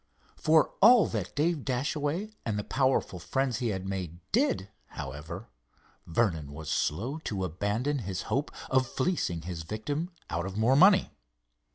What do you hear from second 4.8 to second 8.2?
however, Vernon was slow to abandon